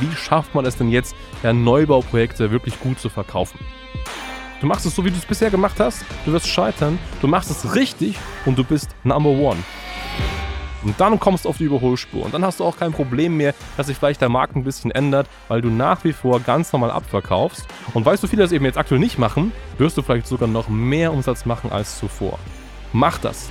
wie 0.00 0.14
schafft 0.16 0.54
man 0.54 0.66
es 0.66 0.76
denn 0.76 0.90
jetzt, 0.90 1.14
ja, 1.42 1.52
Neubauprojekte 1.52 2.50
wirklich 2.50 2.80
gut 2.80 2.98
zu 2.98 3.08
verkaufen. 3.08 3.58
Du 4.60 4.66
machst 4.66 4.84
es 4.84 4.94
so, 4.94 5.04
wie 5.04 5.10
du 5.10 5.16
es 5.16 5.24
bisher 5.24 5.50
gemacht 5.50 5.80
hast, 5.80 6.04
du 6.26 6.32
wirst 6.32 6.46
scheitern, 6.46 6.98
du 7.20 7.28
machst 7.28 7.50
es 7.50 7.74
richtig 7.74 8.16
und 8.44 8.58
du 8.58 8.64
bist 8.64 8.90
Number 9.04 9.30
One. 9.30 9.58
Und 10.82 10.98
dann 10.98 11.18
kommst 11.20 11.44
du 11.44 11.48
auf 11.48 11.58
die 11.58 11.64
Überholspur. 11.64 12.24
Und 12.24 12.32
dann 12.32 12.44
hast 12.44 12.60
du 12.60 12.64
auch 12.64 12.76
kein 12.76 12.92
Problem 12.92 13.36
mehr, 13.36 13.54
dass 13.76 13.88
sich 13.88 13.96
vielleicht 13.96 14.20
der 14.20 14.28
Markt 14.28 14.56
ein 14.56 14.64
bisschen 14.64 14.90
ändert, 14.90 15.28
weil 15.48 15.60
du 15.60 15.68
nach 15.68 16.04
wie 16.04 16.12
vor 16.12 16.40
ganz 16.40 16.72
normal 16.72 16.90
abverkaufst. 16.90 17.66
Und 17.92 18.06
weil 18.06 18.16
so 18.16 18.26
viele 18.26 18.42
das 18.42 18.52
eben 18.52 18.64
jetzt 18.64 18.78
aktuell 18.78 19.00
nicht 19.00 19.18
machen, 19.18 19.52
wirst 19.78 19.96
du 19.96 20.02
vielleicht 20.02 20.26
sogar 20.26 20.48
noch 20.48 20.68
mehr 20.68 21.12
Umsatz 21.12 21.44
machen 21.44 21.70
als 21.70 21.98
zuvor. 21.98 22.38
Mach 22.92 23.18
das. 23.18 23.48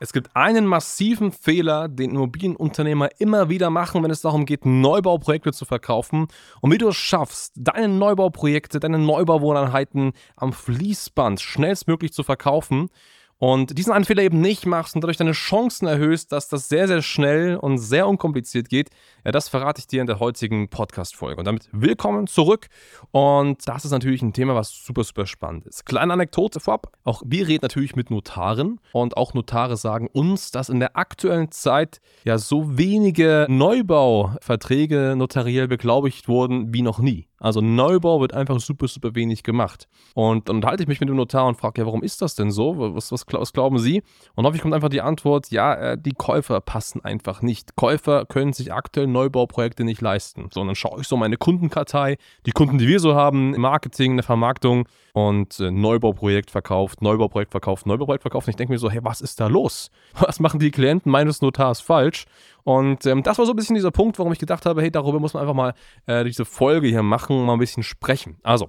Es 0.00 0.12
gibt 0.12 0.36
einen 0.36 0.64
massiven 0.64 1.32
Fehler, 1.32 1.88
den 1.88 2.10
Immobilienunternehmer 2.10 3.08
immer 3.18 3.48
wieder 3.48 3.68
machen, 3.68 4.02
wenn 4.04 4.12
es 4.12 4.20
darum 4.20 4.46
geht, 4.46 4.64
Neubauprojekte 4.64 5.52
zu 5.52 5.64
verkaufen. 5.64 6.28
Und 6.60 6.72
wie 6.72 6.78
du 6.78 6.88
es 6.88 6.96
schaffst, 6.96 7.52
deine 7.56 7.88
Neubauprojekte, 7.88 8.78
deine 8.78 8.98
Neubauwohneinheiten 8.98 10.12
am 10.36 10.52
Fließband 10.52 11.40
schnellstmöglich 11.40 12.12
zu 12.12 12.22
verkaufen 12.22 12.90
und 13.38 13.78
diesen 13.78 13.92
einen 13.92 14.04
Fehler 14.04 14.24
eben 14.24 14.40
nicht 14.40 14.66
machst 14.66 14.94
und 14.94 15.02
dadurch 15.02 15.16
deine 15.16 15.32
Chancen 15.32 15.86
erhöhst, 15.86 16.32
dass 16.32 16.48
das 16.48 16.68
sehr, 16.68 16.88
sehr 16.88 17.02
schnell 17.02 17.56
und 17.56 17.78
sehr 17.78 18.08
unkompliziert 18.08 18.68
geht, 18.68 18.90
ja, 19.24 19.30
das 19.30 19.48
verrate 19.48 19.78
ich 19.78 19.86
dir 19.86 20.00
in 20.00 20.08
der 20.08 20.18
heutigen 20.18 20.68
Podcast-Folge. 20.68 21.38
Und 21.38 21.44
damit 21.44 21.68
willkommen 21.70 22.26
zurück. 22.26 22.66
Und 23.12 23.66
das 23.68 23.84
ist 23.84 23.92
natürlich 23.92 24.22
ein 24.22 24.32
Thema, 24.32 24.56
was 24.56 24.70
super, 24.70 25.04
super 25.04 25.26
spannend 25.26 25.66
ist. 25.66 25.86
Kleine 25.86 26.12
Anekdote 26.12 26.58
vorab. 26.58 26.92
Auch 27.04 27.22
wir 27.24 27.46
reden 27.46 27.62
natürlich 27.62 27.94
mit 27.94 28.10
Notaren 28.10 28.80
und 28.92 29.16
auch 29.16 29.34
Notare 29.34 29.76
sagen 29.76 30.08
uns, 30.12 30.50
dass 30.50 30.68
in 30.68 30.80
der 30.80 30.96
aktuellen 30.96 31.52
Zeit 31.52 32.00
ja 32.24 32.38
so 32.38 32.76
wenige 32.76 33.46
Neubauverträge 33.48 35.14
notariell 35.16 35.68
beglaubigt 35.68 36.26
wurden 36.26 36.74
wie 36.74 36.82
noch 36.82 36.98
nie. 36.98 37.27
Also 37.38 37.60
Neubau 37.60 38.20
wird 38.20 38.34
einfach 38.34 38.58
super, 38.60 38.88
super 38.88 39.14
wenig 39.14 39.42
gemacht. 39.42 39.88
Und 40.14 40.48
dann 40.48 40.56
unterhalte 40.56 40.82
ich 40.82 40.88
mich 40.88 41.00
mit 41.00 41.08
dem 41.08 41.16
Notar 41.16 41.46
und 41.46 41.56
frage, 41.56 41.80
ja, 41.80 41.86
warum 41.86 42.02
ist 42.02 42.20
das 42.20 42.34
denn 42.34 42.50
so? 42.50 42.94
Was, 42.94 43.12
was, 43.12 43.24
was 43.30 43.52
glauben 43.52 43.78
Sie? 43.78 44.02
Und 44.34 44.44
häufig 44.46 44.60
kommt 44.60 44.74
einfach 44.74 44.88
die 44.88 45.00
Antwort, 45.00 45.50
ja, 45.50 45.74
äh, 45.74 45.98
die 45.98 46.12
Käufer 46.12 46.60
passen 46.60 47.04
einfach 47.04 47.42
nicht. 47.42 47.76
Käufer 47.76 48.26
können 48.26 48.52
sich 48.52 48.72
aktuell 48.72 49.06
Neubauprojekte 49.06 49.84
nicht 49.84 50.00
leisten. 50.00 50.48
So, 50.52 50.60
und 50.60 50.66
dann 50.66 50.76
schaue 50.76 51.00
ich 51.00 51.08
so 51.08 51.16
meine 51.16 51.36
Kundenkartei, 51.36 52.16
die 52.46 52.52
Kunden, 52.52 52.78
die 52.78 52.88
wir 52.88 53.00
so 53.00 53.14
haben, 53.14 53.54
im 53.54 53.60
Marketing, 53.60 54.12
in 54.12 54.16
der 54.16 54.24
Vermarktung 54.24 54.88
und 55.12 55.60
äh, 55.60 55.70
Neubauprojekt 55.70 56.50
verkauft, 56.50 57.02
Neubauprojekt 57.02 57.52
verkauft, 57.52 57.86
Neubauprojekt 57.86 58.22
verkauft. 58.22 58.48
Und 58.48 58.50
ich 58.50 58.56
denke 58.56 58.72
mir 58.72 58.78
so, 58.78 58.90
hey, 58.90 59.00
was 59.02 59.20
ist 59.20 59.40
da 59.40 59.46
los? 59.46 59.90
Was 60.18 60.40
machen 60.40 60.58
die 60.60 60.70
Klienten 60.70 61.12
meines 61.12 61.42
Notars 61.42 61.80
falsch? 61.80 62.26
Und 62.68 63.06
ähm, 63.06 63.22
das 63.22 63.38
war 63.38 63.46
so 63.46 63.52
ein 63.52 63.56
bisschen 63.56 63.76
dieser 63.76 63.90
Punkt, 63.90 64.18
warum 64.18 64.30
ich 64.30 64.38
gedacht 64.38 64.66
habe, 64.66 64.82
hey, 64.82 64.90
darüber 64.90 65.18
muss 65.20 65.32
man 65.32 65.40
einfach 65.40 65.54
mal 65.54 65.72
äh, 66.04 66.22
diese 66.22 66.44
Folge 66.44 66.86
hier 66.86 67.02
machen, 67.02 67.46
mal 67.46 67.54
ein 67.54 67.58
bisschen 67.58 67.82
sprechen. 67.82 68.36
Also, 68.42 68.68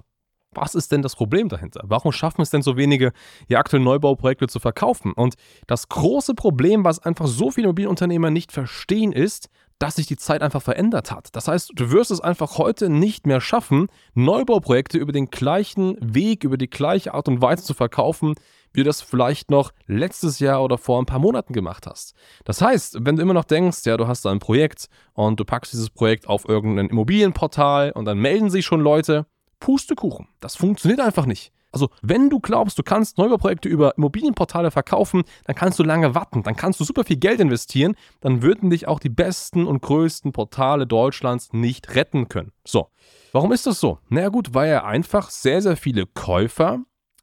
was 0.54 0.74
ist 0.74 0.94
denn 0.94 1.02
das 1.02 1.18
Problem 1.18 1.50
dahinter? 1.50 1.82
Warum 1.84 2.14
schaffen 2.14 2.42
es 2.42 2.50
denn 2.50 2.62
so 2.62 2.78
wenige, 2.78 3.12
hier 3.50 3.60
aktuell 3.60 3.84
Neubauprojekte 3.84 4.48
zu 4.48 4.62
verkaufen? 4.62 5.12
Und 5.12 5.36
das 5.68 5.90
große 5.90 6.34
Problem, 6.34 6.86
was 6.86 7.00
einfach 7.00 7.28
so 7.28 7.52
viele 7.52 7.66
Immobilienunternehmer 7.66 8.30
nicht 8.30 8.54
verstehen, 8.54 9.12
ist, 9.12 9.50
dass 9.80 9.96
sich 9.96 10.08
die 10.08 10.16
Zeit 10.16 10.44
einfach 10.44 10.62
verändert 10.62 11.12
hat. 11.12 11.28
Das 11.34 11.50
heißt, 11.50 11.74
du 11.76 11.92
wirst 11.92 12.12
es 12.12 12.22
einfach 12.22 12.58
heute 12.58 12.90
nicht 12.90 13.28
mehr 13.28 13.42
schaffen, 13.42 13.88
Neubauprojekte 14.14 14.98
über 14.98 15.12
den 15.12 15.30
gleichen 15.30 15.98
Weg, 16.00 16.46
über 16.46 16.56
die 16.56 16.70
gleiche 16.70 17.14
Art 17.14 17.28
und 17.28 17.42
Weise 17.42 17.64
zu 17.64 17.74
verkaufen, 17.74 18.36
wie 18.74 18.82
du 18.82 18.86
das 18.86 19.02
vielleicht 19.02 19.52
noch 19.52 19.72
letztes 19.88 20.40
Jahr 20.40 20.64
oder 20.64 20.78
vor 20.78 21.02
ein 21.02 21.06
paar 21.06 21.20
Monaten 21.20 21.54
gemacht 21.54 21.88
hast. 21.88 22.14
Das 22.46 22.62
heißt, 22.62 23.06
wenn 23.06 23.16
du 23.16 23.22
immer 23.22 23.34
noch 23.34 23.46
denkst, 23.46 23.86
ja, 23.86 23.98
du 23.98 24.08
hast 24.08 24.26
da 24.26 24.32
ein 24.32 24.40
Projekt 24.40 24.90
und 25.14 25.40
du 25.40 25.46
packst 25.46 25.74
dieses 25.74 25.90
Projekt 25.90 26.28
auf 26.28 26.48
irgendein 26.48 26.90
Immobilienportal 26.90 27.92
und 27.92 28.06
dann 28.06 28.20
melden 28.20 28.50
sich 28.50 28.66
schon 28.66 28.82
Leute, 28.82 29.26
Pustekuchen. 29.60 30.28
Das 30.40 30.56
funktioniert 30.56 31.02
einfach 31.02 31.26
nicht. 31.26 31.52
Also, 31.72 31.90
wenn 32.02 32.30
du 32.30 32.40
glaubst, 32.40 32.80
du 32.80 32.84
kannst 32.84 33.18
Neubauprojekte 33.18 33.70
über 33.70 33.96
Immobilienportale 33.96 34.72
verkaufen, 34.72 35.24
dann 35.46 35.56
kannst 35.56 35.78
du 35.78 35.84
lange 35.84 36.16
warten, 36.16 36.42
dann 36.42 36.56
kannst 36.56 36.80
du 36.80 36.84
super 36.84 37.04
viel 37.04 37.18
Geld 37.18 37.40
investieren, 37.40 37.96
dann 38.22 38.42
würden 38.42 38.72
dich 38.72 38.88
auch 38.88 39.00
die 39.00 39.10
besten 39.10 39.68
und 39.68 39.82
größten 39.82 40.32
Portale 40.32 40.88
Deutschlands 40.88 41.54
nicht 41.54 41.94
retten 41.96 42.28
können. 42.28 42.54
So, 42.66 42.88
warum 43.34 43.52
ist 43.52 43.68
das 43.68 43.80
so? 43.80 44.00
Na 44.10 44.16
naja, 44.16 44.30
gut, 44.30 44.54
weil 44.56 44.72
ja 44.72 44.84
einfach 44.84 45.30
sehr, 45.30 45.62
sehr 45.62 45.78
viele 45.78 46.08
Käufer 46.08 46.80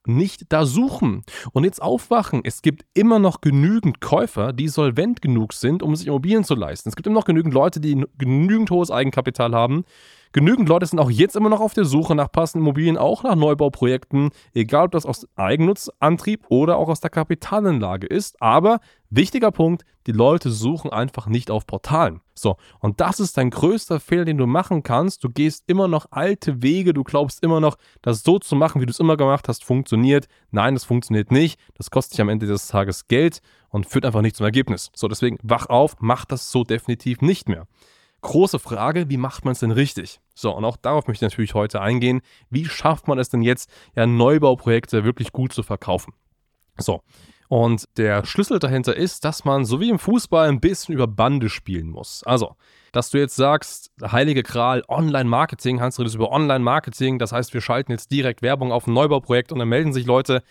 nicht 0.09 0.53
da 0.53 0.67
suchen. 0.67 1.23
Und 1.53 1.65
jetzt 1.65 1.83
aufwachen, 1.83 2.41
es 2.45 2.63
gibt 2.63 2.85
immer 2.95 3.19
noch 3.19 3.41
genügend 3.41 4.01
Käufer, 4.01 4.53
die 4.53 4.69
solvent 4.69 5.23
genug 5.23 5.53
sind, 5.53 5.83
um 5.83 5.95
sich 5.97 6.07
Immobilien 6.07 6.45
zu 6.45 6.55
leisten. 6.55 6.89
Es 6.89 6.97
gibt 6.97 7.07
immer 7.07 7.19
noch 7.21 7.25
genügend 7.25 7.55
Leute, 7.55 7.81
die 7.81 8.05
genügend 8.19 8.71
hohes 8.71 8.91
Eigenkapital 8.91 9.55
haben, 9.55 9.85
Genügend 10.33 10.69
Leute 10.69 10.87
sind 10.87 10.99
auch 10.99 11.11
jetzt 11.11 11.37
immer 11.37 11.49
noch 11.49 11.61
auf 11.61 11.75
der 11.75 11.85
Suche 11.85 12.15
nach 12.15 12.31
passenden 12.31 12.67
Immobilien, 12.67 12.99
auch 12.99 13.23
nach 13.23 13.37
Neubauprojekten, 13.37 14.31
egal 14.55 14.87
ob 14.87 14.93
das 14.93 15.07
aus 15.07 15.27
Eigennutzantrieb 15.37 16.45
oder 16.49 16.77
auch 16.77 16.89
aus 16.89 17.01
der 17.01 17.11
Kapitalanlage 17.11 18.07
ist. 18.07 18.41
Aber 18.43 18.81
wichtiger 19.11 19.51
Punkt, 19.51 19.85
die 20.07 20.13
Leute 20.13 20.51
suchen 20.51 20.93
einfach 20.93 21.27
nicht 21.27 21.51
auf 21.51 21.67
Portalen. 21.67 22.21
So, 22.35 22.57
und 22.81 23.01
das 23.01 23.19
ist 23.19 23.39
dein 23.39 23.51
größter 23.51 23.99
Fehler, 23.99 24.25
den 24.25 24.37
du 24.37 24.47
machen 24.47 24.83
kannst. 24.83 25.25
Du 25.25 25.31
gehst 25.31 25.65
immer 25.67 25.89
noch 25.89 26.07
alte 26.11 26.63
Wege, 26.63 26.93
du 26.93 27.03
glaubst 27.03 27.43
immer 27.43 27.61
noch, 27.61 27.77
das 28.03 28.23
so 28.23 28.39
zu 28.39 28.57
machen, 28.57 28.81
wie 28.81 28.87
du 28.87 28.91
es 28.91 29.01
immer 29.01 29.17
gemacht 29.17 29.49
hast, 29.49 29.65
funktioniert. 29.65 30.27
Nein, 30.51 30.75
das 30.75 30.85
funktioniert 30.85 31.31
nicht. 31.31 31.59
Das 31.75 31.91
kostet 31.91 32.15
dich 32.15 32.21
am 32.21 32.29
Ende 32.29 32.47
des 32.47 32.69
Tages 32.69 33.09
Geld 33.09 33.41
und 33.71 33.87
führt 33.87 34.05
einfach 34.05 34.23
nicht 34.23 34.37
zum 34.37 34.45
Ergebnis. 34.45 34.91
So, 34.95 35.09
deswegen 35.09 35.39
wach 35.43 35.67
auf, 35.67 35.97
mach 36.01 36.25
das 36.25 36.51
so 36.51 36.63
definitiv 36.63 37.21
nicht 37.23 37.49
mehr 37.49 37.67
große 38.27 38.59
Frage, 38.59 39.09
wie 39.09 39.17
macht 39.17 39.45
man 39.45 39.53
es 39.53 39.61
denn 39.61 39.71
richtig? 39.71 40.21
So, 40.35 40.55
und 40.55 40.65
auch 40.65 40.77
darauf 40.77 41.07
möchte 41.07 41.25
ich 41.25 41.31
natürlich 41.31 41.55
heute 41.55 41.81
eingehen. 41.81 42.21
Wie 42.51 42.65
schafft 42.67 43.09
man 43.09 43.19
es 43.19 43.29
denn 43.29 43.43
jetzt, 43.43 43.71
ja, 43.95 44.07
Neubauprojekte 44.07 45.05
wirklich 45.05 45.33
gut 45.33 45.53
zu 45.53 45.63
verkaufen? 45.63 46.13
So, 46.77 47.03
und 47.49 47.89
der 47.97 48.27
Schlüssel 48.27 48.59
dahinter 48.59 48.97
ist, 48.97 49.25
dass 49.25 49.45
man 49.45 49.65
so 49.65 49.81
wie 49.81 49.91
im 49.91 50.01
Fußball 50.01 50.49
ein 50.49 50.61
bisschen 50.61 50.95
über 50.95 51.07
Bande 51.07 51.49
spielen 51.49 51.89
muss. 51.89 52.25
Also, 52.25 52.57
dass 52.91 53.11
du 53.11 53.19
jetzt 53.19 53.37
sagst, 53.37 53.93
heilige 54.03 54.43
Kral, 54.43 54.83
Online-Marketing, 54.89 55.81
Hans 55.81 55.99
redet 56.01 56.15
über 56.15 56.33
Online-Marketing, 56.33 57.19
das 57.19 57.33
heißt, 57.33 57.55
wir 57.55 57.61
schalten 57.61 57.93
jetzt 57.93 58.11
direkt 58.11 58.43
Werbung 58.43 58.73
auf 58.73 58.87
ein 58.87 58.95
Neubauprojekt 58.95 59.53
und 59.53 59.61
dann 59.61 59.69
melden 59.69 59.93
sich 59.93 60.07
Leute, 60.07 60.43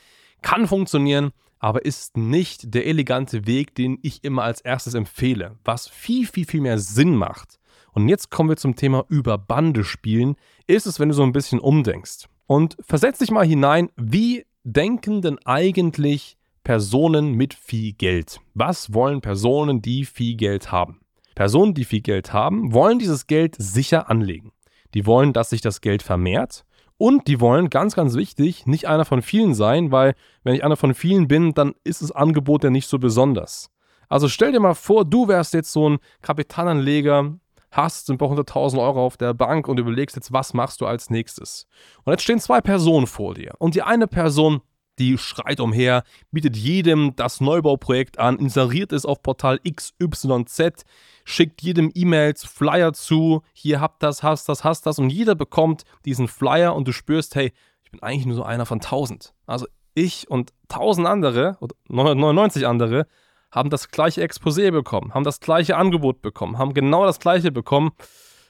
kann 0.42 0.68
funktionieren, 0.68 1.32
aber 1.60 1.84
ist 1.84 2.16
nicht 2.16 2.74
der 2.74 2.86
elegante 2.86 3.46
Weg, 3.46 3.76
den 3.76 4.00
ich 4.02 4.24
immer 4.24 4.44
als 4.44 4.62
erstes 4.62 4.94
empfehle. 4.94 5.58
Was 5.66 5.90
viel, 5.90 6.26
viel, 6.26 6.46
viel 6.46 6.62
mehr 6.62 6.80
Sinn 6.80 7.16
macht, 7.16 7.60
und 7.96 8.10
jetzt 8.10 8.30
kommen 8.30 8.50
wir 8.50 8.58
zum 8.58 8.76
Thema 8.76 9.06
über 9.08 9.38
Bande 9.38 9.84
spielen, 9.84 10.36
ist 10.68 10.86
es, 10.86 11.00
wenn 11.00 11.10
du 11.10 11.16
so 11.16 11.24
ein 11.24 11.32
bisschen 11.32 11.60
umdenkst. 11.60 12.28
Und 12.46 12.78
versetz 12.82 13.20
dich 13.20 13.32
mal 13.32 13.46
hinein, 13.46 13.90
wie 13.96 14.46
denken 14.64 15.22
denn 15.22 15.40
eigentlich 15.46 16.38
Personen 16.64 17.34
mit 17.34 17.54
viel 17.54 17.94
Geld? 17.94 18.42
Was 18.54 18.94
wollen 18.94 19.22
Personen, 19.22 19.82
die 19.82 20.04
viel 20.06 20.36
Geld 20.36 20.72
haben? 20.72 21.00
Personen, 21.36 21.74
die 21.74 21.86
viel 21.86 22.02
Geld 22.02 22.34
haben, 22.34 22.74
wollen 22.74 23.00
dieses 23.00 23.28
Geld 23.28 23.56
sicher 23.58 24.10
anlegen. 24.10 24.52
Die 24.94 25.06
wollen, 25.06 25.34
dass 25.34 25.50
sich 25.50 25.62
das 25.62 25.82
Geld 25.82 26.04
vermehrt. 26.04 26.66
Und 26.98 27.28
die 27.28 27.40
wollen, 27.40 27.70
ganz, 27.70 27.96
ganz 27.96 28.16
wichtig, 28.16 28.66
nicht 28.66 28.88
einer 28.88 29.06
von 29.06 29.22
vielen 29.22 29.54
sein, 29.54 29.92
weil 29.92 30.16
wenn 30.44 30.56
ich 30.56 30.64
einer 30.64 30.78
von 30.78 30.94
vielen 30.94 31.28
bin, 31.28 31.54
dann 31.54 31.76
ist 31.84 32.02
das 32.02 32.12
Angebot 32.12 32.64
ja 32.64 32.70
nicht 32.70 32.90
so 32.90 33.00
besonders. 33.00 33.70
Also 34.08 34.28
stell 34.28 34.52
dir 34.52 34.60
mal 34.60 34.76
vor, 34.76 35.06
du 35.06 35.28
wärst 35.28 35.54
jetzt 35.54 35.72
so 35.72 35.90
ein 35.90 35.98
Kapitalanleger, 36.22 37.38
hast 37.76 38.10
ein 38.10 38.18
paar 38.18 38.30
hunderttausend 38.30 38.82
Euro 38.82 39.06
auf 39.06 39.18
der 39.18 39.34
Bank 39.34 39.68
und 39.68 39.80
überlegst 39.80 40.16
jetzt, 40.16 40.32
was 40.32 40.54
machst 40.54 40.82
du 40.82 40.86
als 40.86 41.10
nächstes. 41.10 41.68
Und 42.04 42.12
jetzt 42.12 42.24
stehen 42.24 42.40
zwei 42.40 42.62
Personen 42.62 43.08
vor 43.08 43.34
dir. 43.34 43.54
Und 43.60 43.76
die 43.76 43.82
eine 43.82 44.08
Person, 44.08 44.62
die 44.98 45.18
schreit 45.18 45.60
umher, 45.60 46.04
bietet 46.32 46.56
jedem 46.56 47.16
das 47.16 47.42
Neubauprojekt 47.42 48.18
an, 48.18 48.40
inseriert 48.40 48.94
es 48.94 49.06
auf 49.06 49.22
Portal 49.22 49.60
XYZ, 49.60 50.86
schickt 51.26 51.62
jedem 51.62 51.92
E-Mails, 51.94 52.46
Flyer 52.46 52.94
zu, 52.94 53.42
hier 53.54 53.82
habt 53.82 54.02
das, 54.02 54.24
hast 54.24 54.48
das, 54.48 54.64
hast 54.64 54.86
das 54.86 54.98
und 54.98 55.10
jeder 55.10 55.36
bekommt 55.36 55.84
diesen 56.06 56.30
Flyer 56.30 56.76
und 56.76 56.88
du 56.88 56.94
spürst, 56.94 57.36
hey, 57.36 57.52
ich 57.84 57.92
bin 57.92 58.02
eigentlich 58.02 58.26
nur 58.26 58.36
so 58.36 58.44
einer 58.44 58.66
von 58.66 58.80
tausend. 58.80 59.34
Also 59.46 59.68
ich 59.94 60.30
und 60.30 60.54
tausend 60.70 61.08
andere 61.08 61.58
oder 61.60 61.76
999 61.90 62.68
andere 62.68 63.08
haben 63.56 63.70
das 63.70 63.90
gleiche 63.90 64.22
Exposé 64.22 64.70
bekommen, 64.70 65.14
haben 65.14 65.24
das 65.24 65.40
gleiche 65.40 65.78
Angebot 65.78 66.22
bekommen, 66.22 66.58
haben 66.58 66.74
genau 66.74 67.06
das 67.06 67.20
gleiche 67.20 67.52
bekommen. 67.52 67.92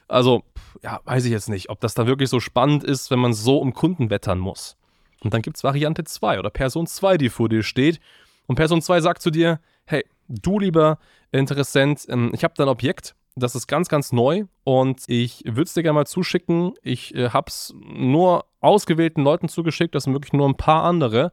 Also, 0.08 0.42
ja, 0.82 1.00
weiß 1.04 1.24
ich 1.24 1.30
jetzt 1.30 1.48
nicht, 1.48 1.70
ob 1.70 1.80
das 1.80 1.94
da 1.94 2.06
wirklich 2.06 2.28
so 2.28 2.40
spannend 2.40 2.84
ist, 2.84 3.10
wenn 3.10 3.20
man 3.20 3.32
so 3.32 3.58
um 3.58 3.72
Kunden 3.72 4.10
wettern 4.10 4.40
muss. 4.40 4.76
Und 5.20 5.32
dann 5.32 5.42
gibt 5.42 5.56
es 5.56 5.64
Variante 5.64 6.04
2 6.04 6.38
oder 6.38 6.50
Person 6.50 6.86
2, 6.86 7.18
die 7.18 7.28
vor 7.28 7.48
dir 7.48 7.62
steht. 7.62 8.00
Und 8.46 8.56
Person 8.56 8.82
2 8.82 9.00
sagt 9.00 9.22
zu 9.22 9.30
dir, 9.30 9.60
hey, 9.86 10.04
du 10.28 10.58
lieber 10.58 10.98
Interessent, 11.32 12.06
ähm, 12.08 12.30
ich 12.34 12.44
habe 12.44 12.54
da 12.56 12.64
ein 12.64 12.68
Objekt, 12.68 13.14
das 13.36 13.54
ist 13.54 13.66
ganz, 13.66 13.88
ganz 13.88 14.12
neu 14.12 14.44
und 14.64 15.02
ich 15.08 15.42
würde 15.44 15.64
es 15.64 15.74
dir 15.74 15.82
gerne 15.82 15.98
mal 15.98 16.06
zuschicken. 16.06 16.72
Ich 16.82 17.14
äh, 17.14 17.30
habe 17.30 17.48
es 17.48 17.74
nur 17.76 18.46
ausgewählten 18.60 19.22
Leuten 19.22 19.48
zugeschickt, 19.48 19.94
das 19.94 20.04
sind 20.04 20.14
wirklich 20.14 20.32
nur 20.32 20.48
ein 20.48 20.56
paar 20.56 20.84
andere. 20.84 21.32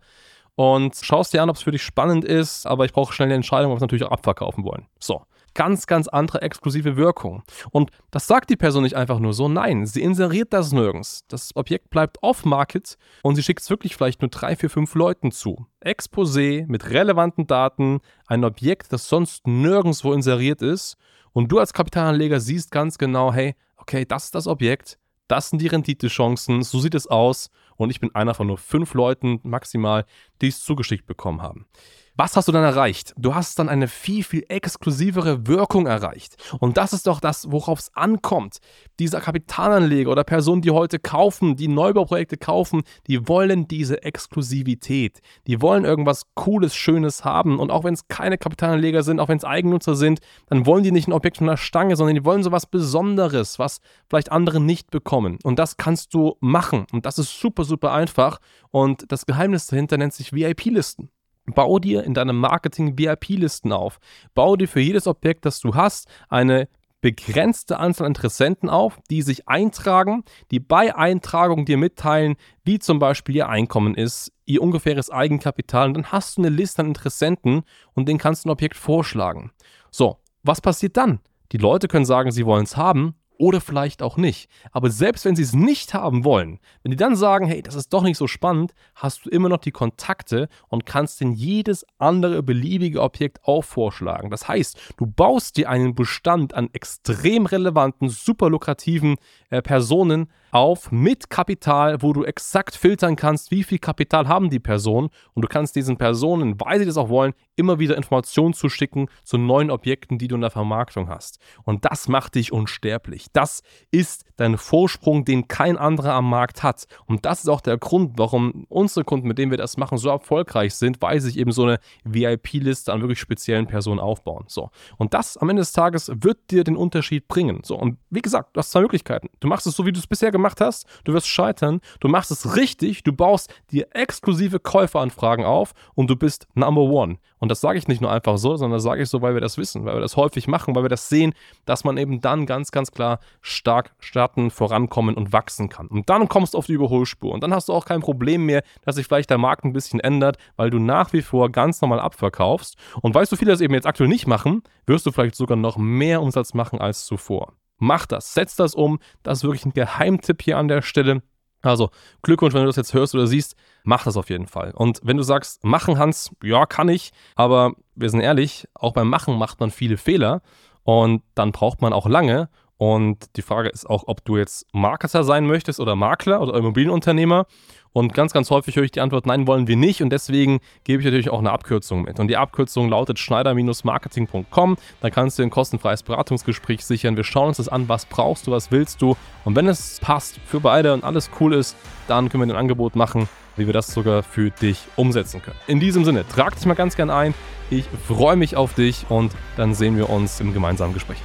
Und 0.55 0.95
schaust 1.01 1.33
dir 1.33 1.41
an, 1.41 1.49
ob 1.49 1.55
es 1.55 1.63
für 1.63 1.71
dich 1.71 1.83
spannend 1.83 2.25
ist, 2.25 2.65
aber 2.65 2.85
ich 2.85 2.93
brauche 2.93 3.13
schnell 3.13 3.27
eine 3.27 3.35
Entscheidung, 3.35 3.71
ob 3.71 3.75
wir 3.75 3.77
es 3.77 3.81
natürlich 3.81 4.03
auch 4.03 4.11
abverkaufen 4.11 4.63
wollen. 4.63 4.87
So 4.99 5.21
ganz, 5.53 5.87
ganz 5.87 6.07
andere 6.07 6.41
exklusive 6.41 6.95
Wirkung. 6.97 7.43
Und 7.71 7.91
das 8.11 8.27
sagt 8.27 8.49
die 8.49 8.55
Person 8.55 8.83
nicht 8.83 8.95
einfach 8.95 9.19
nur 9.19 9.33
so, 9.33 9.47
nein, 9.47 9.85
sie 9.85 10.01
inseriert 10.01 10.53
das 10.53 10.71
nirgends. 10.71 11.25
Das 11.27 11.55
Objekt 11.55 11.89
bleibt 11.89 12.17
off-market 12.21 12.97
und 13.21 13.35
sie 13.35 13.43
schickt 13.43 13.61
es 13.61 13.69
wirklich 13.69 13.95
vielleicht 13.95 14.21
nur 14.21 14.29
drei, 14.29 14.55
vier, 14.55 14.69
fünf 14.69 14.95
Leuten 14.95 15.31
zu. 15.31 15.65
Exposé 15.83 16.65
mit 16.67 16.89
relevanten 16.89 17.47
Daten, 17.47 17.99
ein 18.27 18.43
Objekt, 18.43 18.91
das 18.93 19.07
sonst 19.07 19.47
nirgendwo 19.47 20.13
inseriert 20.13 20.61
ist. 20.61 20.97
Und 21.33 21.51
du 21.51 21.59
als 21.59 21.73
Kapitalanleger 21.73 22.39
siehst 22.39 22.71
ganz 22.71 22.97
genau, 22.97 23.33
hey, 23.33 23.55
okay, 23.77 24.05
das 24.05 24.25
ist 24.25 24.35
das 24.35 24.47
Objekt, 24.47 24.97
das 25.27 25.49
sind 25.49 25.61
die 25.61 25.67
Renditechancen, 25.67 26.63
so 26.63 26.79
sieht 26.79 26.95
es 26.95 27.07
aus. 27.07 27.49
Und 27.83 27.89
ich 27.89 27.99
bin 27.99 28.13
einer 28.15 28.33
von 28.33 28.47
nur 28.47 28.57
fünf 28.57 28.93
Leuten 28.93 29.39
maximal, 29.43 30.05
die 30.41 30.47
es 30.47 30.63
zugeschickt 30.63 31.05
bekommen 31.05 31.41
haben. 31.41 31.67
Was 32.15 32.35
hast 32.35 32.47
du 32.47 32.51
dann 32.51 32.63
erreicht? 32.63 33.15
Du 33.17 33.33
hast 33.33 33.57
dann 33.57 33.69
eine 33.69 33.87
viel, 33.87 34.23
viel 34.23 34.45
exklusivere 34.47 35.47
Wirkung 35.47 35.87
erreicht. 35.87 36.35
Und 36.59 36.77
das 36.77 36.93
ist 36.93 37.07
doch 37.07 37.19
das, 37.19 37.51
worauf 37.51 37.79
es 37.79 37.95
ankommt. 37.95 38.59
Dieser 38.99 39.19
Kapitalanleger 39.19 40.11
oder 40.11 40.23
Personen, 40.23 40.61
die 40.61 40.69
heute 40.69 40.99
kaufen, 40.99 41.55
die 41.55 41.67
Neubauprojekte 41.67 42.37
kaufen, 42.37 42.83
die 43.07 43.27
wollen 43.27 43.67
diese 43.67 44.03
Exklusivität. 44.03 45.21
Die 45.47 45.59
wollen 45.59 45.85
irgendwas 45.85 46.27
Cooles, 46.35 46.75
Schönes 46.75 47.25
haben. 47.25 47.57
Und 47.57 47.71
auch 47.71 47.83
wenn 47.83 47.95
es 47.95 48.07
keine 48.07 48.37
Kapitalanleger 48.37 49.01
sind, 49.01 49.19
auch 49.19 49.29
wenn 49.29 49.39
es 49.39 49.43
Eigennutzer 49.43 49.95
sind, 49.95 50.19
dann 50.49 50.67
wollen 50.67 50.83
die 50.83 50.91
nicht 50.91 51.07
ein 51.07 51.13
Objekt 51.13 51.37
von 51.37 51.47
der 51.47 51.57
Stange, 51.57 51.95
sondern 51.95 52.13
die 52.13 52.25
wollen 52.25 52.43
so 52.43 52.51
was 52.51 52.67
Besonderes, 52.67 53.57
was 53.57 53.79
vielleicht 54.07 54.31
andere 54.31 54.59
nicht 54.59 54.91
bekommen. 54.91 55.39
Und 55.41 55.57
das 55.57 55.77
kannst 55.77 56.13
du 56.13 56.37
machen. 56.41 56.85
Und 56.91 57.07
das 57.07 57.17
ist 57.17 57.39
super, 57.39 57.63
super 57.63 57.72
einfach. 57.81 58.39
Und 58.71 59.11
das 59.11 59.25
Geheimnis 59.25 59.67
dahinter 59.67 59.97
nennt 59.97 60.13
sich 60.13 60.33
VIP-Listen. 60.33 61.09
Bau 61.45 61.79
dir 61.79 62.03
in 62.03 62.13
deinem 62.13 62.37
Marketing 62.37 62.97
VIP-Listen 62.97 63.71
auf. 63.71 63.99
Bau 64.33 64.55
dir 64.55 64.67
für 64.67 64.79
jedes 64.79 65.07
Objekt, 65.07 65.45
das 65.45 65.59
du 65.59 65.75
hast, 65.75 66.07
eine 66.29 66.69
begrenzte 67.01 67.79
Anzahl 67.79 68.07
Interessenten 68.07 68.69
auf, 68.69 68.97
die 69.09 69.21
sich 69.21 69.49
eintragen, 69.49 70.23
die 70.51 70.61
bei 70.61 70.95
Eintragung 70.95 71.65
dir 71.65 71.77
mitteilen, 71.77 72.37
wie 72.63 72.79
zum 72.79 72.97
Beispiel 72.97 73.35
ihr 73.35 73.49
Einkommen 73.49 73.93
ist, 73.93 74.31
ihr 74.45 74.61
ungefähres 74.61 75.09
Eigenkapital. 75.09 75.87
Und 75.87 75.95
dann 75.95 76.11
hast 76.13 76.37
du 76.37 76.41
eine 76.41 76.49
Liste 76.49 76.81
an 76.81 76.87
Interessenten 76.87 77.63
und 77.93 78.07
denen 78.07 78.19
kannst 78.19 78.45
du 78.45 78.49
ein 78.49 78.53
Objekt 78.53 78.77
vorschlagen. 78.77 79.51
So, 79.91 80.17
was 80.43 80.61
passiert 80.61 80.95
dann? 80.95 81.19
Die 81.51 81.57
Leute 81.57 81.89
können 81.89 82.05
sagen, 82.05 82.31
sie 82.31 82.45
wollen 82.45 82.63
es 82.63 82.77
haben 82.77 83.15
oder 83.37 83.61
vielleicht 83.61 84.01
auch 84.01 84.17
nicht. 84.17 84.49
Aber 84.71 84.89
selbst 84.89 85.25
wenn 85.25 85.35
sie 85.35 85.43
es 85.43 85.53
nicht 85.53 85.93
haben 85.93 86.23
wollen, 86.23 86.59
wenn 86.81 86.91
die 86.91 86.97
dann 86.97 87.15
sagen, 87.15 87.45
hey, 87.47 87.61
das 87.61 87.75
ist 87.75 87.93
doch 87.93 88.03
nicht 88.03 88.17
so 88.17 88.27
spannend, 88.27 88.73
hast 88.95 89.25
du 89.25 89.29
immer 89.29 89.49
noch 89.49 89.57
die 89.57 89.71
Kontakte 89.71 90.49
und 90.69 90.85
kannst 90.85 91.21
in 91.21 91.33
jedes 91.33 91.85
andere 91.97 92.43
beliebige 92.43 93.01
Objekt 93.01 93.39
auch 93.43 93.63
vorschlagen. 93.63 94.29
Das 94.29 94.47
heißt, 94.47 94.95
du 94.97 95.05
baust 95.05 95.57
dir 95.57 95.69
einen 95.69 95.95
Bestand 95.95 96.53
an 96.53 96.69
extrem 96.73 97.45
relevanten, 97.45 98.09
super 98.09 98.49
lukrativen 98.49 99.15
äh, 99.49 99.61
Personen 99.61 100.29
auf 100.53 100.91
mit 100.91 101.29
Kapital, 101.29 102.01
wo 102.01 102.13
du 102.13 102.23
exakt 102.23 102.75
filtern 102.75 103.15
kannst, 103.15 103.49
wie 103.51 103.63
viel 103.63 103.79
Kapital 103.79 104.27
haben 104.27 104.49
die 104.49 104.59
Personen 104.59 105.09
und 105.33 105.41
du 105.41 105.47
kannst 105.47 105.75
diesen 105.75 105.97
Personen, 105.97 106.59
weil 106.59 106.79
sie 106.79 106.85
das 106.85 106.97
auch 106.97 107.09
wollen, 107.09 107.33
immer 107.55 107.79
wieder 107.79 107.97
Informationen 107.97 108.53
zuschicken 108.53 109.07
zu 109.23 109.37
neuen 109.37 109.71
Objekten, 109.71 110.17
die 110.17 110.27
du 110.27 110.35
in 110.35 110.41
der 110.41 110.51
Vermarktung 110.51 111.09
hast. 111.09 111.39
Und 111.63 111.85
das 111.85 112.07
macht 112.07 112.35
dich 112.35 112.51
unsterblich. 112.51 113.27
Das 113.33 113.63
ist 113.91 114.25
dein 114.35 114.57
Vorsprung, 114.57 115.25
den 115.25 115.47
kein 115.47 115.77
anderer 115.77 116.13
am 116.13 116.29
Markt 116.29 116.63
hat. 116.63 116.85
Und 117.05 117.25
das 117.25 117.39
ist 117.39 117.49
auch 117.49 117.61
der 117.61 117.77
Grund, 117.77 118.13
warum 118.17 118.65
unsere 118.69 119.03
Kunden, 119.03 119.27
mit 119.27 119.37
denen 119.37 119.51
wir 119.51 119.57
das 119.57 119.77
machen, 119.77 119.97
so 119.97 120.09
erfolgreich 120.09 120.75
sind, 120.75 121.01
weil 121.01 121.19
sie 121.19 121.29
sich 121.29 121.39
eben 121.39 121.51
so 121.51 121.63
eine 121.63 121.79
VIP-Liste 122.03 122.93
an 122.93 123.01
wirklich 123.01 123.19
speziellen 123.19 123.67
Personen 123.67 123.99
aufbauen. 123.99 124.45
So. 124.47 124.69
Und 124.97 125.13
das 125.13 125.37
am 125.37 125.49
Ende 125.49 125.61
des 125.61 125.71
Tages 125.71 126.11
wird 126.13 126.51
dir 126.51 126.63
den 126.63 126.75
Unterschied 126.75 127.27
bringen. 127.27 127.61
So. 127.63 127.75
Und 127.75 127.97
wie 128.09 128.21
gesagt, 128.21 128.55
du 128.55 128.59
hast 128.59 128.71
zwei 128.71 128.81
Möglichkeiten. 128.81 129.29
Du 129.39 129.47
machst 129.47 129.65
es 129.65 129.75
so, 129.75 129.85
wie 129.85 129.91
du 129.91 129.99
es 129.99 130.07
bisher 130.07 130.31
gemacht 130.31 130.42
hast. 130.43 130.85
Du 131.03 131.13
wirst 131.13 131.27
scheitern. 131.27 131.81
Du 131.99 132.07
machst 132.07 132.31
es 132.31 132.55
richtig. 132.55 133.03
Du 133.03 133.13
baust 133.13 133.53
dir 133.71 133.87
exklusive 133.91 134.59
Käuferanfragen 134.59 135.45
auf 135.45 135.73
und 135.95 136.09
du 136.09 136.15
bist 136.15 136.47
Number 136.55 136.81
One. 136.81 137.17
Und 137.43 137.49
das 137.49 137.59
sage 137.59 137.77
ich 137.77 137.89
nicht 137.89 137.99
nur 137.99 138.09
einfach 138.09 138.37
so, 138.37 138.55
sondern 138.55 138.77
das 138.77 138.83
sage 138.83 139.01
ich 139.01 139.09
so, 139.09 139.21
weil 139.21 139.33
wir 139.33 139.41
das 139.41 139.57
wissen, 139.57 139.83
weil 139.83 139.95
wir 139.95 139.99
das 139.99 140.15
häufig 140.15 140.47
machen, 140.47 140.75
weil 140.75 140.83
wir 140.83 140.89
das 140.89 141.09
sehen, 141.09 141.33
dass 141.65 141.83
man 141.83 141.97
eben 141.97 142.21
dann 142.21 142.45
ganz, 142.45 142.71
ganz 142.71 142.91
klar 142.91 143.19
stark 143.41 143.93
starten, 143.99 144.49
vorankommen 144.49 145.15
und 145.15 145.33
wachsen 145.33 145.67
kann. 145.67 145.87
Und 145.87 146.09
dann 146.09 146.29
kommst 146.29 146.53
du 146.53 146.57
auf 146.57 146.67
die 146.67 146.71
Überholspur. 146.71 147.33
Und 147.33 147.43
dann 147.43 147.53
hast 147.53 147.67
du 147.67 147.73
auch 147.73 147.83
kein 147.83 147.99
Problem 147.99 148.45
mehr, 148.45 148.63
dass 148.85 148.95
sich 148.95 149.07
vielleicht 149.07 149.29
der 149.29 149.39
Markt 149.39 149.65
ein 149.65 149.73
bisschen 149.73 149.99
ändert, 149.99 150.37
weil 150.55 150.69
du 150.69 150.79
nach 150.79 151.11
wie 151.11 151.21
vor 151.21 151.51
ganz 151.51 151.81
normal 151.81 151.99
abverkaufst. 151.99 152.77
Und 153.01 153.13
weißt 153.13 153.33
du, 153.33 153.35
viele 153.35 153.51
das 153.51 153.59
eben 153.59 153.73
jetzt 153.73 153.87
aktuell 153.87 154.07
nicht 154.07 154.25
machen, 154.25 154.63
wirst 154.85 155.05
du 155.05 155.11
vielleicht 155.11 155.35
sogar 155.35 155.57
noch 155.57 155.75
mehr 155.75 156.21
Umsatz 156.21 156.53
machen 156.53 156.79
als 156.79 157.05
zuvor. 157.05 157.51
Mach 157.83 158.05
das, 158.05 158.33
setz 158.33 158.55
das 158.55 158.75
um. 158.75 158.99
Das 159.23 159.39
ist 159.39 159.43
wirklich 159.43 159.65
ein 159.65 159.73
Geheimtipp 159.73 160.41
hier 160.41 160.57
an 160.57 160.69
der 160.69 160.81
Stelle. 160.81 161.21
Also 161.61 161.89
Glückwunsch, 162.21 162.53
wenn 162.53 162.61
du 162.61 162.67
das 162.67 162.77
jetzt 162.77 162.93
hörst 162.93 163.13
oder 163.13 163.27
siehst, 163.27 163.55
mach 163.83 164.05
das 164.05 164.15
auf 164.15 164.29
jeden 164.29 164.47
Fall. 164.47 164.71
Und 164.71 165.01
wenn 165.03 165.17
du 165.17 165.23
sagst, 165.23 165.63
machen 165.65 165.97
Hans, 165.97 166.31
ja, 166.41 166.65
kann 166.65 166.87
ich, 166.87 167.11
aber 167.35 167.73
wir 167.95 168.09
sind 168.09 168.21
ehrlich, 168.21 168.67
auch 168.73 168.93
beim 168.93 169.09
Machen 169.09 169.37
macht 169.37 169.59
man 169.59 169.69
viele 169.69 169.97
Fehler 169.97 170.41
und 170.83 171.23
dann 171.35 171.51
braucht 171.51 171.81
man 171.81 171.91
auch 171.91 172.07
lange. 172.07 172.49
Und 172.77 173.35
die 173.37 173.41
Frage 173.41 173.69
ist 173.69 173.89
auch, 173.89 174.05
ob 174.07 174.25
du 174.25 174.37
jetzt 174.37 174.65
Marketer 174.73 175.23
sein 175.23 175.45
möchtest 175.45 175.79
oder 175.79 175.95
Makler 175.95 176.41
oder 176.41 176.55
Immobilienunternehmer. 176.55 177.45
Und 177.93 178.13
ganz, 178.15 178.33
ganz 178.33 178.49
häufig 178.49 178.75
höre 178.75 178.83
ich 178.83 178.91
die 178.91 179.01
Antwort, 179.01 179.27
nein, 179.27 179.45
wollen 179.45 179.67
wir 179.67 179.77
nicht. 179.77 180.01
Und 180.01 180.09
deswegen 180.09 180.59
gebe 180.83 180.99
ich 180.99 181.05
natürlich 181.05 181.29
auch 181.29 181.39
eine 181.39 181.51
Abkürzung 181.51 182.01
mit. 182.01 182.19
Und 182.19 182.27
die 182.27 182.37
Abkürzung 182.37 182.89
lautet 182.89 183.19
schneider-marketing.com. 183.19 184.77
Da 184.99 185.09
kannst 185.11 185.37
du 185.37 185.43
ein 185.43 185.51
kostenfreies 185.51 186.01
Beratungsgespräch 186.01 186.83
sichern. 186.83 187.15
Wir 187.15 187.23
schauen 187.23 187.49
uns 187.49 187.57
das 187.57 187.69
an, 187.69 187.87
was 187.87 188.05
brauchst 188.05 188.47
du, 188.47 188.51
was 188.51 188.71
willst 188.71 189.01
du. 189.01 189.15
Und 189.45 189.55
wenn 189.55 189.67
es 189.67 189.99
passt 190.01 190.39
für 190.45 190.59
beide 190.59 190.93
und 190.93 191.03
alles 191.03 191.29
cool 191.39 191.53
ist, 191.53 191.75
dann 192.07 192.29
können 192.29 192.47
wir 192.47 192.55
ein 192.55 192.59
Angebot 192.59 192.95
machen, 192.95 193.29
wie 193.57 193.67
wir 193.67 193.73
das 193.73 193.93
sogar 193.93 194.23
für 194.23 194.49
dich 194.49 194.79
umsetzen 194.95 195.41
können. 195.43 195.57
In 195.67 195.79
diesem 195.79 196.03
Sinne, 196.03 196.25
trag 196.27 196.55
dich 196.55 196.65
mal 196.65 196.73
ganz 196.73 196.95
gern 196.95 197.11
ein. 197.11 197.35
Ich 197.69 197.85
freue 198.07 198.35
mich 198.35 198.55
auf 198.55 198.73
dich 198.73 199.05
und 199.09 199.31
dann 199.55 199.75
sehen 199.75 199.97
wir 199.97 200.09
uns 200.09 200.39
im 200.39 200.53
gemeinsamen 200.53 200.93
Gespräch. 200.93 201.19